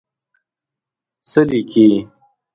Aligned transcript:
څه 1.29 1.41
لیکې. 1.49 1.87